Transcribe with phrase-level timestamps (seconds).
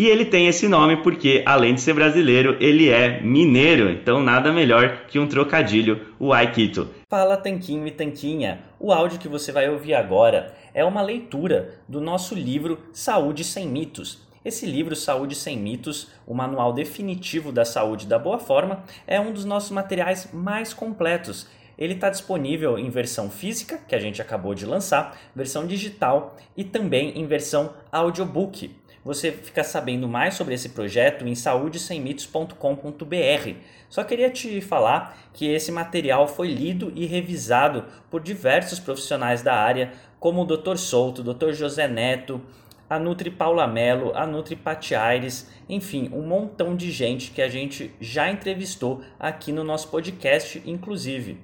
[0.00, 4.50] e ele tem esse nome porque, além de ser brasileiro, ele é mineiro, então nada
[4.50, 6.88] melhor que um trocadilho, o Aikito.
[7.06, 12.00] Fala Tanquinho e Tanquinha, o áudio que você vai ouvir agora é uma leitura do
[12.00, 14.26] nosso livro Saúde Sem Mitos.
[14.42, 19.30] Esse livro, Saúde Sem Mitos, o manual definitivo da saúde da boa forma, é um
[19.30, 21.46] dos nossos materiais mais completos.
[21.76, 26.64] Ele está disponível em versão física, que a gente acabou de lançar, versão digital e
[26.64, 28.80] também em versão audiobook.
[29.02, 33.54] Você fica sabendo mais sobre esse projeto em saudesemitos.com.br.
[33.88, 39.54] Só queria te falar que esse material foi lido e revisado por diversos profissionais da
[39.54, 40.76] área, como o Dr.
[40.76, 41.52] Souto, Dr.
[41.52, 42.42] José Neto,
[42.90, 47.48] a Nutri Paula Mello, a Nutri Pati Aires, enfim, um montão de gente que a
[47.48, 51.38] gente já entrevistou aqui no nosso podcast, inclusive.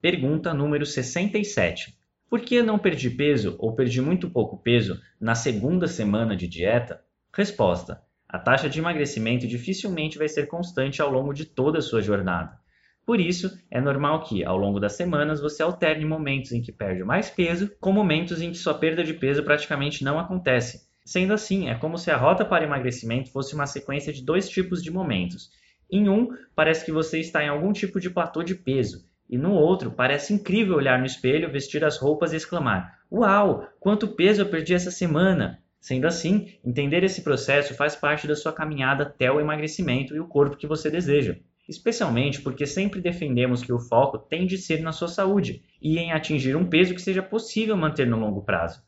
[0.00, 1.98] Pergunta número 67.
[2.28, 7.02] Por que não perdi peso ou perdi muito pouco peso na segunda semana de dieta?
[7.34, 8.00] Resposta:
[8.32, 12.56] a taxa de emagrecimento dificilmente vai ser constante ao longo de toda a sua jornada.
[13.04, 17.02] Por isso, é normal que, ao longo das semanas, você alterne momentos em que perde
[17.02, 20.88] mais peso com momentos em que sua perda de peso praticamente não acontece.
[21.04, 24.80] Sendo assim, é como se a rota para emagrecimento fosse uma sequência de dois tipos
[24.80, 25.50] de momentos.
[25.90, 29.54] Em um, parece que você está em algum tipo de platô de peso, e no
[29.54, 34.46] outro, parece incrível olhar no espelho, vestir as roupas e exclamar: Uau, quanto peso eu
[34.46, 35.60] perdi essa semana!
[35.80, 40.28] Sendo assim, entender esse processo faz parte da sua caminhada até o emagrecimento e o
[40.28, 41.36] corpo que você deseja
[41.70, 46.10] especialmente porque sempre defendemos que o foco tem de ser na sua saúde e em
[46.10, 48.82] atingir um peso que seja possível manter no longo prazo.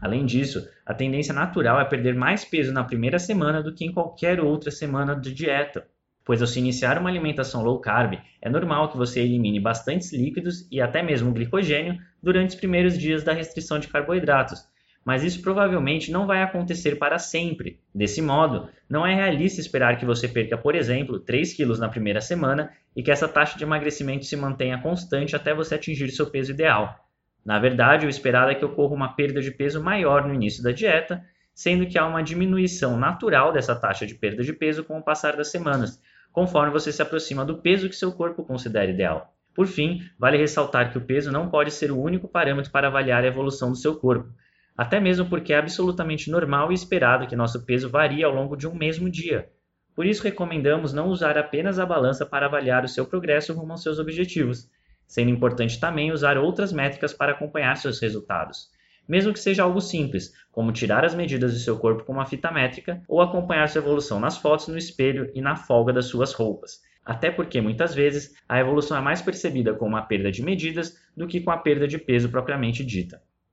[0.00, 3.92] Além disso, a tendência natural é perder mais peso na primeira semana do que em
[3.92, 5.86] qualquer outra semana de dieta,
[6.24, 10.66] pois ao se iniciar uma alimentação low carb, é normal que você elimine bastantes líquidos
[10.70, 14.66] e até mesmo glicogênio durante os primeiros dias da restrição de carboidratos,
[15.04, 17.80] mas isso provavelmente não vai acontecer para sempre.
[17.94, 22.20] Desse modo, não é realista esperar que você perca, por exemplo, 3 quilos na primeira
[22.20, 26.52] semana e que essa taxa de emagrecimento se mantenha constante até você atingir seu peso
[26.52, 27.08] ideal.
[27.44, 30.70] Na verdade, o esperado é que ocorra uma perda de peso maior no início da
[30.70, 35.02] dieta, sendo que há uma diminuição natural dessa taxa de perda de peso com o
[35.02, 36.00] passar das semanas,
[36.32, 39.34] conforme você se aproxima do peso que seu corpo considera ideal.
[39.54, 43.22] Por fim, vale ressaltar que o peso não pode ser o único parâmetro para avaliar
[43.22, 44.32] a evolução do seu corpo
[44.82, 48.66] até mesmo porque é absolutamente normal e esperado que nosso peso varie ao longo de
[48.66, 49.48] um mesmo dia.
[49.94, 53.82] Por isso, recomendamos não usar apenas a balança para avaliar o seu progresso rumo aos
[53.84, 54.68] seus objetivos,
[55.06, 58.70] sendo importante também usar outras métricas para acompanhar seus resultados.
[59.08, 62.50] Mesmo que seja algo simples, como tirar as medidas do seu corpo com uma fita
[62.50, 66.80] métrica ou acompanhar sua evolução nas fotos no espelho e na folga das suas roupas.
[67.04, 71.28] Até porque muitas vezes a evolução é mais percebida com uma perda de medidas do
[71.28, 73.22] que com a perda de peso propriamente dita.